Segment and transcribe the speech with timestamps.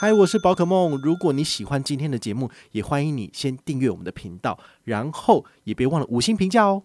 [0.00, 0.96] 嗨，我是宝可梦。
[1.02, 6.84] 如果你喜欢今天的节目，也欢迎你先订阅我们的频道，然后也别忘了五星评价哦。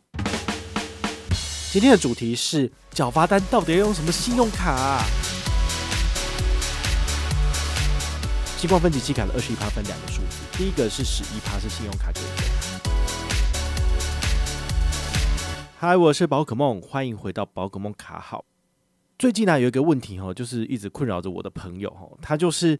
[1.71, 5.03] 今天的主题是缴罚单到底要用什么信用卡啊？
[8.57, 12.27] 新光分期期卡的二十一趴分两个数字，第一个是十一趴是信用卡给的。
[15.77, 18.43] 嗨，我是宝可梦，欢迎回到宝可梦卡好。
[19.19, 22.79] 最近呢、有一个问题哈，就是一直困扰着我的朋友哈，他就是。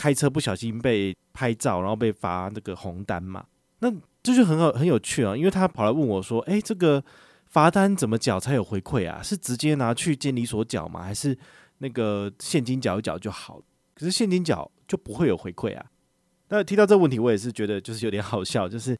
[0.00, 3.44] 开车不小心被拍照，然后被罚那个红单嘛？
[3.80, 7.04] 那这就很好很有趣啊，因为他跑来问我说：“诶，这个
[7.44, 9.20] 罚单怎么缴才有回馈啊？
[9.22, 11.02] 是直接拿去监理所缴吗？
[11.02, 11.36] 还是
[11.80, 13.60] 那个现金缴一缴就好？
[13.94, 15.84] 可是现金缴就不会有回馈啊？”
[16.48, 18.96] 那提到这个问题，我也是觉得就是有点好笑，就是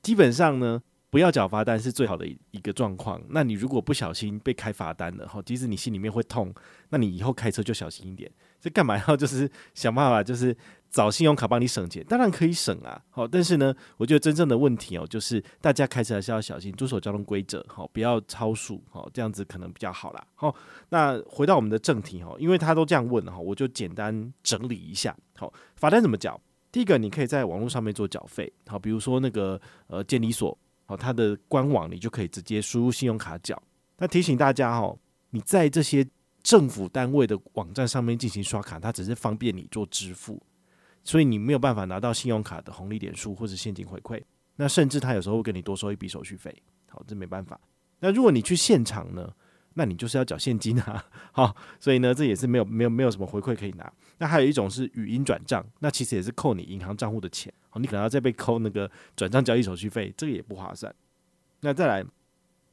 [0.00, 3.20] 基本上呢，不要缴罚单是最好的一个状况。
[3.30, 6.54] 那你如果不小心被开罚单了，哈，即使你心里面会痛，
[6.90, 8.30] 那你以后开车就小心一点。
[8.66, 10.54] 这干嘛要就是想办法，就是
[10.90, 12.04] 找信用卡帮你省钱？
[12.08, 20.26] 当然可以省啊，好，但是呢，我觉得真正的问题哦，就是大家开车还是要小心，遵守交通规则，好，不要超速，好，这样子可能比较好啦。
[20.34, 20.52] 好，
[20.88, 25.16] 那回到我们的正题哈，因为他都这样问哈，我就简单整理一下。
[25.36, 26.40] 好，罚单怎么缴？
[26.72, 33.62] 第一个，你可以在网络上面做缴费，好，比如说那个呃监理所，好，它的官网你就可以直接输入信用卡缴。
[33.98, 34.92] 那提醒大家哈，
[35.30, 36.04] 你在这些。
[36.46, 40.40] 政府单位的网站上面进行刷卡，它只是方便你做支付，
[41.02, 44.22] 所以你没有办法拿到信用卡的红利点数或者现金回馈。
[44.54, 46.56] 那甚至他有时候会给你多收一笔手续费，
[46.88, 47.60] 好，这没办法。
[47.98, 49.28] 那如果你去现场呢，
[49.74, 53.92] 那你就是要缴现金啊， 好，所以呢，这也是没有没有没有什么回馈可以拿。
[54.18, 60.94] 那还有一种是语音转账，那其实也是扣你银行账户的钱，好，你可能要再被扣那个转账交易手续费，这个也不划算。
[61.62, 62.04] 那再来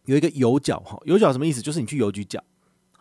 [0.06, 1.60] 有一个邮缴哈，邮缴什么意思？
[1.60, 2.40] 就是你去邮局缴。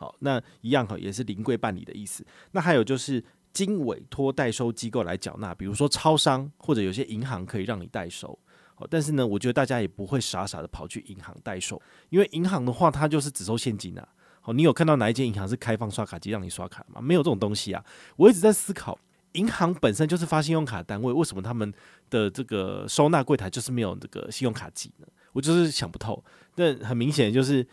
[0.03, 2.27] 好，那一样哈，也是临柜办理的意思。
[2.51, 8.37] 那还有就是经委托代收机构来缴纳，比如说超商或者有些银行可以让你代收。
[8.75, 14.09] 好，但是呢，我觉得大家也不会傻傻的跑去银行代收，因为银行的话，它就是只收现金啊。
[14.41, 17.01] 好，你有看到哪一间银行是开放刷卡机让你刷卡吗？
[17.01, 17.85] 没有这种东西啊。
[18.17, 18.99] 我一直在思考，
[19.35, 21.73] 银行本身就是发信用卡单位，为什么他们
[22.11, 25.07] 的这个收纳柜台就是没有这个信用卡机呢？
[25.33, 26.25] 我就是想不透。
[26.57, 27.65] 但很明显就是。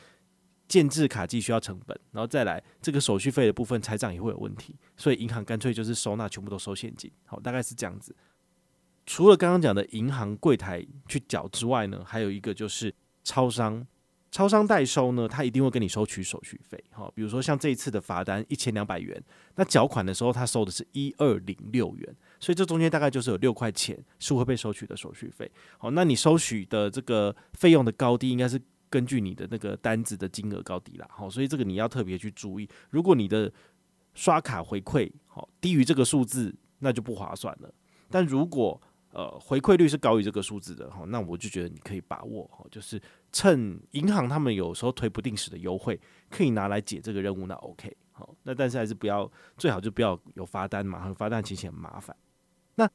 [0.69, 8.16] 建制卡机需要成本，然后再来这个手续费的部分，拆账也会有问题，所以银行干脆就是收纳全部都收现金，好，大概是这样子。
[9.08, 12.94] 除了刚刚讲的银行柜台去缴之外呢，还有一个就是
[13.24, 13.84] 超商，
[14.29, 19.19] 超商代收呢，他一定会跟你收取手续费，好，比如说像这一次的罚单一千两百元，
[19.56, 28.62] 那缴款的时候他收的是一二零六元，所以这中间大概就是有六块钱是会被收取的手续费，好，那你收取的这个费用的高低应该是。
[28.90, 32.68] 根据你的那个单子的金额高低啦，好，所以这个你要特别去注意。
[32.90, 33.52] 如果你的
[34.16, 37.72] 刷卡回馈好低于这个数字，那就不划算了。
[38.10, 43.00] 但如果呃回馈率是高于这个数字的，好，那我就觉得你可以把握，就是
[43.32, 52.16] 趁银行他们有时候推不定时的优惠，可以拿来解这个任务，那 OK，好，那但是还是不要，最好就不要有罚单嘛，罚单其实很麻烦。
[52.76, 52.90] 那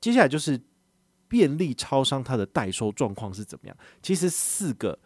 [0.00, 0.60] 接下来就是
[1.26, 3.76] 便利超商它的代收状况是怎么样？
[4.00, 4.96] 其实四个。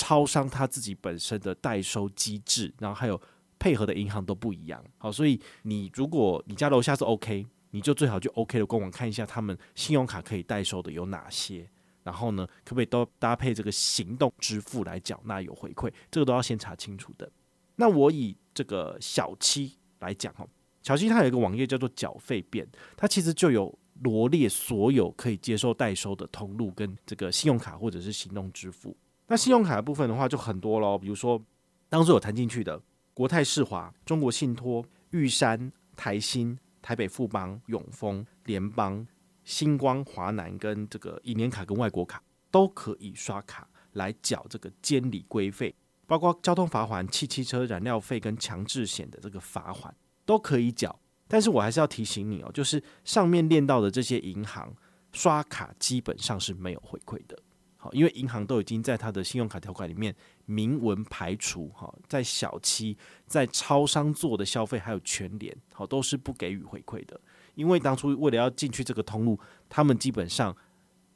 [0.00, 3.20] 超商它自己本身的代收机制，然后还有
[3.58, 4.82] 配合的银行都不一样。
[4.96, 11.68] 好，所以你如果你家楼下是 OK，你就最好就 OK 的官网看一下他们信用卡可以代收的有哪些，
[12.02, 17.30] 然后呢，可不可以都搭配这个行动支付来缴纳有回馈，这个都要先查清楚的。
[17.76, 20.46] 那我以这个小七来讲哈，
[20.82, 28.96] 小七它有一个网页叫做缴费变，它其实就有罗列所有可以接受代收的通路跟这个信用卡或者是行动支付。
[29.30, 31.40] 那信用卡的部分的话就很多咯，比如说
[31.88, 32.82] 当初有谈进去的
[33.14, 39.06] 国泰世华、中国信托、玉山、台新、台北富邦、永丰、联邦、
[39.44, 42.20] 星光、华南跟这个银联卡跟外国卡
[42.50, 45.72] 都可以刷卡来缴这个监理规费，
[46.08, 49.94] 包括交通罚款、汽汽车燃料费跟强制险的这个罚款
[50.26, 50.98] 都可以缴。
[51.28, 54.74] 但是我还是要提醒你哦，就是上面练到的这些银行
[55.12, 57.38] 刷卡基本上是没有回馈的。
[57.82, 62.94] 好，因为银行都已经在他的信用卡条款里面明文排除，哈，在小七、
[63.26, 67.18] 在超商做的消费还有全联，好，都是不给予回馈的。
[67.54, 70.54] 因为当初为了要进去这个通路，他们基本上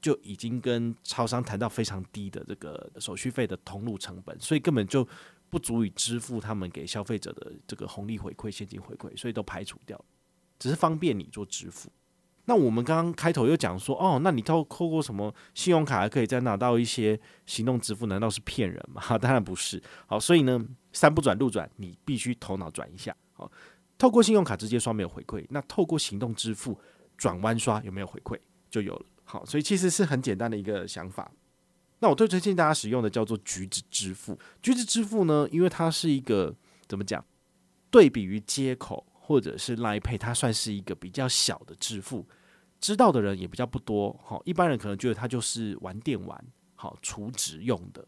[0.01, 5.07] 就已经跟超商谈到非常低的这个手续费的通路成本，所以根本就
[5.51, 10.03] 不足以支付他们给消费者的这个红利回馈、现金回馈，所以都排除掉，
[10.59, 11.93] 只是方便你做支付。
[12.46, 18.06] 那我们刚刚开头又讲说，哦，那你透透过什么信用卡还可以再拿到一些行动支付？
[18.06, 19.02] 难道是骗人吗？
[19.19, 19.82] 当然不是。
[20.06, 20.62] 好，所以呢，
[20.93, 23.17] 三不转路转，你必须头脑转一下。
[23.32, 23.50] 好，
[23.96, 26.79] 透过信用卡直接刷没有回馈，那透过行动支付
[27.17, 28.38] 转弯刷有没有回馈
[28.70, 29.06] 就有了。
[29.25, 31.31] 好，所以其实是很简单的一个想法。
[32.00, 34.38] 那我最推荐大家使用的叫做橘子支付。
[34.61, 36.55] 橘子支付呢，因为它是一个
[36.87, 37.25] 怎么讲？
[37.91, 42.26] 对比于接口或者是 Line Pay，它算是一个比较小的支付，
[42.79, 44.15] 知道的人也比较不多。
[44.23, 46.44] 好，一般人可能觉得它就是玩电玩，
[46.75, 48.06] 好储值用的，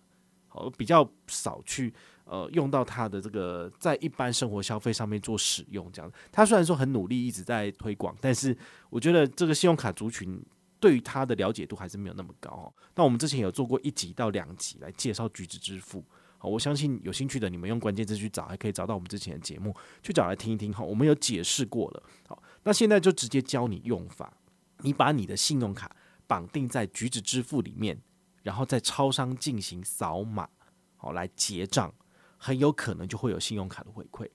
[0.49, 1.95] 好比较少去
[2.27, 5.91] 呃用到它的这个在一般生活消费上面做使用。
[5.91, 8.55] 这样，它虽然说很努力一直在推广，但是
[8.91, 10.45] 我觉得这个信用卡族群。
[10.79, 12.69] 对于它的了解度还是没有那么高哦。
[12.95, 16.05] 那我们之前有做过一集到两集来介绍橘子支付，
[16.39, 20.73] 好，我相信有兴趣的你们用关键字去找，还可以找到我们之前的节目去找来听一听。
[20.73, 22.03] 好，我们有解释过了。
[22.29, 24.33] 好，那现在就直接教你用法。
[24.81, 25.97] 你把你的信用卡
[26.27, 27.99] 绑定在橘子支付里面，
[28.43, 30.49] 然后在超商进行扫码，
[30.97, 31.95] 好来结账，
[32.37, 34.29] 很有可能就会有信用卡的回馈。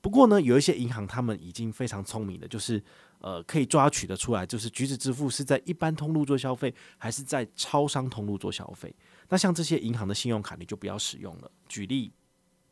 [0.00, 2.82] 不过呢，有一些银行他们已经非常聪明的，就是。
[3.20, 8.94] 呃，可以抓取得出来，就是橘子支付是在一般通路做消费，还是在超商通路做消费？
[9.28, 11.50] 那像这些银行的信用卡，你就不要使用了。
[11.68, 12.12] 举例，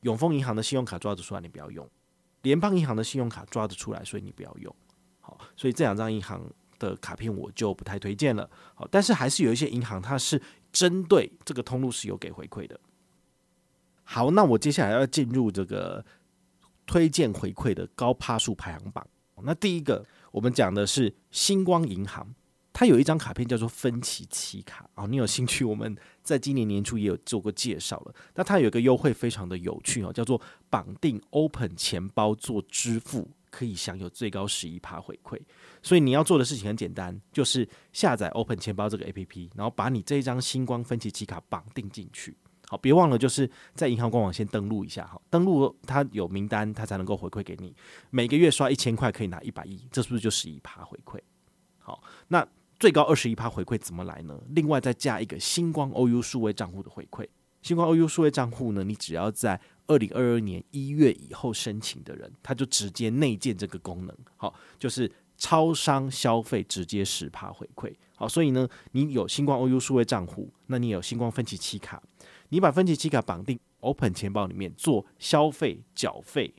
[0.03, 1.85] 永丰银行的信用卡抓得出来，你不要用；
[2.43, 4.73] 联邦银行的信用卡抓得出来，所以你不要用。
[5.19, 6.49] 好，所以这两张银行
[6.79, 8.49] 的卡片我就不太推荐了。
[8.77, 10.41] 好，但是还是有一些银行，它是
[10.71, 12.79] 针对这个通路是有给回馈的。
[14.07, 16.03] 好，那我接下来要进入这个
[16.87, 19.07] 推荐回馈的高趴数排行榜。
[19.43, 20.03] 那第一个。
[20.33, 22.35] 我们讲的是星光银行，
[22.71, 25.07] 它有一张卡片叫做分期期卡哦。
[25.07, 25.65] 你有兴趣？
[25.65, 28.15] 我们在今年年初也有做过介绍了。
[28.35, 30.39] 那它有一个优惠非常的有趣哦，叫做
[30.69, 35.41] 绑定 Open 钱包做支付，可以享有最高十一趴回馈。
[35.83, 42.37] 所以你要做的事情很简单，就是下载 Open 钱包这个 APP，然后把你这一张星光分期期卡绑定进去。
[42.69, 47.75] 好，别忘了，就是在银行官网先登录一下哈，登录它有名单，它才能够回馈给你。
[48.11, 51.21] 每个月刷一千块可以拿一百亿，这是不是就十一趴回馈？
[51.79, 52.47] 好，那
[52.81, 54.37] 最高二十一趴回馈怎么来呢？
[54.49, 57.27] 另外再加一个星光 OU 数位账户的回馈。
[57.63, 64.17] 星光 OU 数位账户呢，你只要在二零二二年一月以后申请的人，他就直接内建这个功能。
[64.37, 67.93] 好，就是超商消费直接十趴回馈。
[68.17, 72.03] 好，所以呢，你有星光 OU 数位账户，那你有星光分期期卡。
[72.49, 76.55] 你把分期期卡绑定 Open 钱包里面做消费缴费、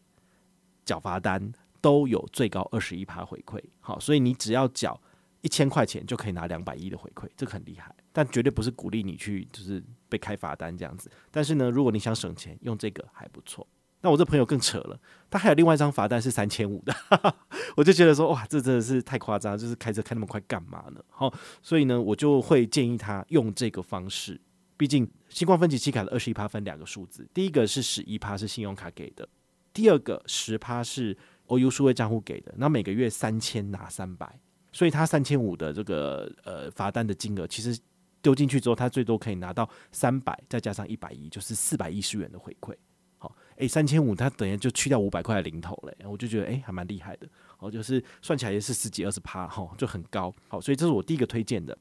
[0.86, 1.52] 缴罚单，
[1.82, 3.62] 都有最高二十一趴回馈。
[3.80, 5.00] 好，所以你只要缴
[5.42, 7.94] 一千块钱就可以拿两百亿的回馈，这个很厉害。
[8.12, 11.12] 但绝对不是鼓励你去就是被开罚单这样子。
[11.30, 13.68] 但是呢，如果你想省钱，用这个还不错。
[14.02, 15.00] 那我这朋友更扯了，
[15.30, 16.96] 他还有另外一张罚单是三千五的，
[17.76, 21.04] 我就觉得说哇，这真的是太夸张，就是开车开那么快干嘛呢？
[21.10, 24.40] 好，所以呢，我就会建议他用这个方式。
[24.78, 29.28] 毕竟，新光分期期卡的二十一趴分两个数字，第一个是十一趴是信用卡给的，
[29.74, 32.54] 第二个十趴是 OU 数位账户给的。
[32.58, 34.40] 那每个月三千拿三百，
[34.72, 37.76] 所以他三千五的这个呃罚单的金额，其实
[38.22, 42.76] 丢进去之后，他最多可以拿到三百，再加上一百一，就是四百一十元的回馈。
[43.18, 47.28] 好，诶，三千五，他等于就去掉五百块的零头嘞，我就觉得诶，还蛮厉害的。
[47.58, 50.32] 好，就是算起来也是十几二十趴，哈，就很高。
[50.48, 51.76] 好，所以这是我第一个推荐的。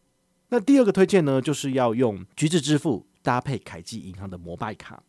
[0.48, 5.02] 那第二个推荐呢，就是要用橘子支付搭配凯基银行的摩拜卡。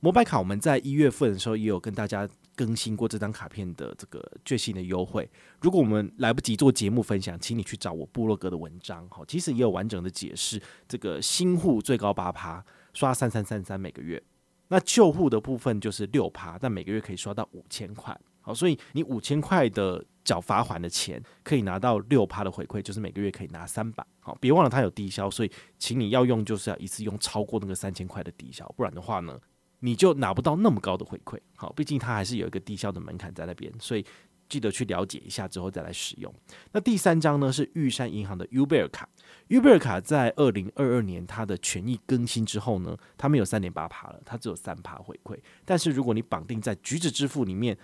[0.00, 5.28] 摩拜卡我们在一月份的时候也有跟大家更新过这张卡片的这个最新的优惠。
[5.60, 10.62] 如果我们来不及做节目分享，请你去找我部落格的文章，哈，其实也有完整的解释。
[10.86, 14.22] 这个新户最高八趴，刷三三三三每个月。
[14.68, 18.18] 那旧户的部分就是六趴，但每个月可以刷到五千块。
[18.44, 20.04] 好，所以你五千块的。
[20.24, 24.02] 缴罚款的钱可以拿到六趴的回馈，就是每个月可以拿三百。
[24.20, 29.38] 好，别忘了它有低消，所以请你要用就是要一次用超过那个三千块的低消，不然的话呢，
[29.80, 31.38] 你就拿不到那么高的回馈。
[31.56, 34.06] 好，毕竟它还是有一个低消的门槛在那边，所以
[34.48, 36.34] 记得去了解一下之后再来使用。
[36.72, 39.06] 那第三张呢是玉山银行的 Uber 卡
[39.50, 45.38] ，Uber 卡在二零二二年它的权益更新之后呢，它没有三点八趴了，它只有三趴回馈。
[45.66, 47.76] 但是如果你绑定在橘子支付里面。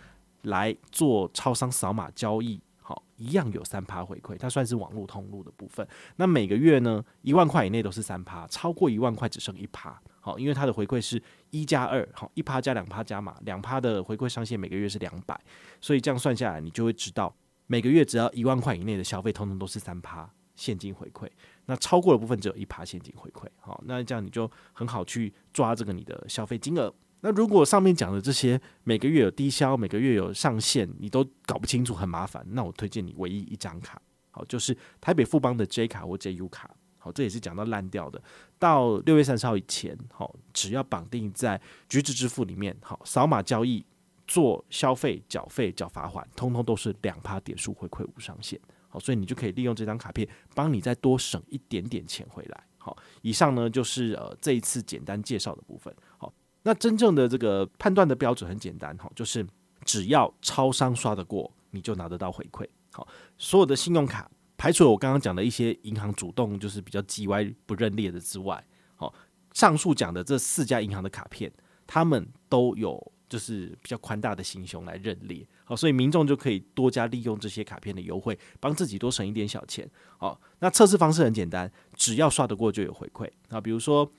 [0.43, 5.87] 来做超商扫码交易，好，一样有三趴回馈，它算是网络通路的部分。
[6.17, 15.39] 那每个月呢，一万块以内都是三趴，超过一万块只剩一趴，好，因为它的回馈是一加二，好，一趴加两趴加码，两趴的回馈上限每个月是两百，
[15.81, 17.35] 所以这样算下来，你就会知道
[17.67, 21.29] 每个月只要一万块以内的消费，通通都是三趴现金回馈，
[21.67, 26.93] 那超过的部分只有一趴现金回馈，好，那这样你就很好去抓这个你的消费金额。
[27.23, 32.45] 那如果上面讲的这些每个月有低消，每个月有上限，你都搞不清楚，很麻烦。
[32.51, 34.01] 那我推荐你唯一一张卡，
[34.31, 38.23] 好，就是台北富邦的 J 卡或 JU 卡，好，这也是讲到烂掉的。
[38.59, 43.85] 到六月三十号以前，好，只要绑定在橘子支付里面，好，扫码交易
[44.27, 48.59] 做消费、缴费、缴罚款，通通都是两趴点数回馈无上限。
[48.89, 52.65] 好，所以你就可以利用这张卡片，帮你再多省一点点钱回来。
[52.79, 55.95] 好，以上呢就是呃这一次简单介绍的部分。
[56.19, 59.47] 好，那真正的这个判断的标准很简单，哈，就是
[59.85, 62.67] 只要超商刷得过，你就拿得到回馈。
[62.93, 63.07] 好，
[63.39, 68.65] 所有的信用卡，排除了我刚刚讲的一些银行主动就是比较叽歪不认列的之外，
[68.97, 69.15] 好，
[69.53, 71.53] 上述讲的这四家银行的卡片，
[71.87, 73.13] 他们都有。
[73.31, 79.89] 就是比较宽大的心胸来认列，好，所以民众就可以多加利用这些卡片的优惠，帮自己多省一点小钱。
[80.19, 83.31] 好，那测试方式很简单，只要刷得过就有回馈。
[83.49, 84.11] 啊，比如说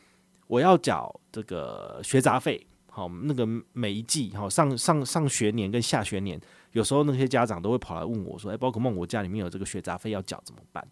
[0.51, 6.37] 我要缴这个学杂费，好，那个每一季，好上上上学年跟下学年，
[6.73, 10.85] 有时候那些家长都会跑来问我说：“诶，宝可梦，我家里面有这个学杂费要缴怎么办？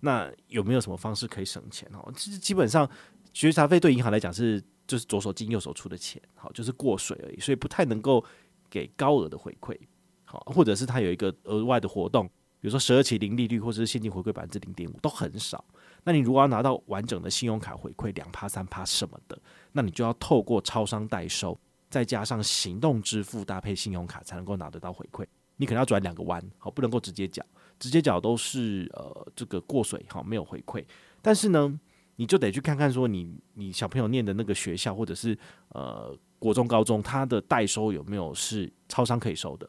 [0.00, 2.86] 那有没有什么方式可以省钱？”哦，其实基本上
[3.32, 4.62] 学杂费对银行来讲是。
[4.86, 8.24] 就是左手进右手出的钱，好，就是过水而已，所以不太能够
[8.70, 9.76] 给高额的回馈，
[10.24, 15.64] 好，或者是他有一个额外的活动，比如说十二期零利率，或者是现金回馈百分之零点五，都很少。
[16.04, 19.38] 那你如果要拿到完整的信用卡回馈两趴三趴什么的，
[19.72, 21.58] 那你就要透过超商代收，
[21.90, 25.26] 再加上行动支付搭配信用卡，才能够拿得到回馈。
[25.56, 27.44] 你可能要转两个弯，好，不能够直接缴，
[27.78, 30.84] 直接缴都是呃这个过水，好，没有回馈。
[31.22, 31.80] 但是呢，
[32.16, 35.36] 你就得去看看，说你你小朋友念的那个学校，或者是
[35.70, 39.68] 呃国中、高中，他的代收有没有是超商可以收的？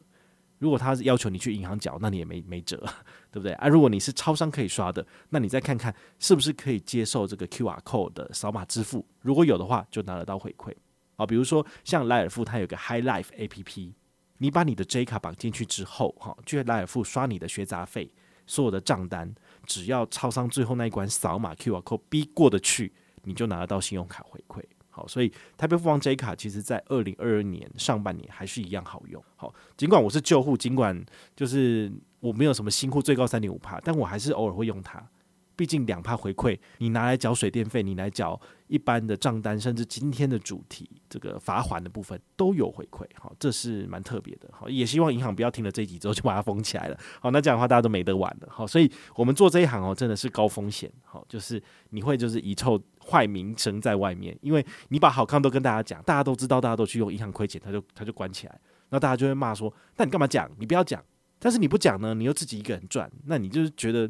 [0.59, 2.77] 如果他是要求你去银行缴，那你也没没辙，
[3.31, 3.51] 对不对？
[3.53, 9.05] 啊，如果你是超商可以刷的，那你再看看是不是可以接受这个 QR code 的扫码支付？
[9.21, 10.73] 如果有的话，就拿得到回馈。
[11.15, 13.93] 啊，比如说像莱尔富，它有个 High Life APP，
[14.37, 18.11] 你把你的 J 卡绑进去之后，哈，去莱尔富刷你的学杂费，
[18.45, 19.33] 所有的账单。
[19.65, 24.63] 只要超商最后那一关扫码 QR code 逼过得去，你就拿得到信用卡回馈。
[24.97, 29.23] 好，所以台北富邦 J 卡其实在二零二二年上半年还是一样好用。
[29.35, 34.99] 好，尽管我是旧户，尽管就是我没有什么新户最高三点五帕，但我还是偶尔会用它。
[35.57, 58.59] 毕竟两趴回馈，你拿来缴水电费，你来缴一般的账单，甚至今天的主题这个罚款的部分都有回馈，好，这是蛮特别的，好，也希望银行不要听了这一集之后就把它封起来了，好，那这样的话大家都没得玩了，好，所以我们做这一行哦，真的是高风险，好，就是你会就是遗臭坏名声在外面，因为你把好康都跟大家讲，大家都知道，大家都去用，银行亏钱，他就他就关起来，
[58.89, 60.47] 那大家就会骂说，那你干嘛讲？
[60.59, 61.03] 你不要讲，
[61.39, 64.07] 但是你不讲呢，你又自己一个人赚，那你就是觉得。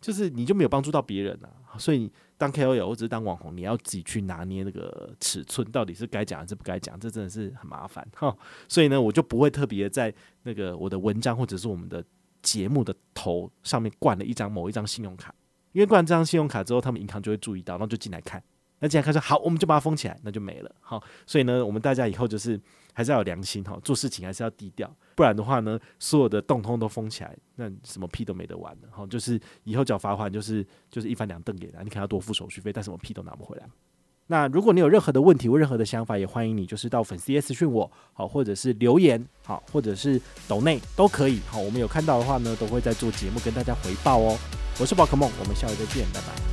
[0.00, 8.36] 就是你就没有帮助到别人啊，所以当 KOL 或者是当网红，你要自己去拿捏那个尺寸，到底是该讲还是不该讲，这真的是很麻烦哈。
[8.68, 10.14] 所以呢，我就不会特别在
[10.44, 12.04] 那个我的文章或者是我们的
[12.42, 15.34] 节目的头上面灌了一张某一张信用卡，
[15.72, 18.42] 因为灌这张信用卡之后，他们银行就会注意到，然后就进来看。
[18.80, 20.72] 那进来看说好，我们就把它封起来，那就没了。
[20.80, 22.56] 好，所以呢，我们大家以后就是
[22.98, 28.88] 还是要有良心哈，做事情还是要低调，不然的话呢，所有的洞通都封起来，那什么屁都没得玩了。
[28.90, 33.68] 好，就是以后缴罚款就是就是一翻两瞪眼了，你可能要多付手续费，但什么屁都拿不回来。
[34.26, 41.38] 那如果你有任何的问题或任何的想法，也欢迎你就是到粉丝私讯我，好，或者是留言，好，或者是抖内都可以。
[41.46, 44.36] 好，我们有看到的话呢，都会在做节目跟大家回报哦。
[44.80, 46.47] 我是宝可梦，我们下回再见，拜拜。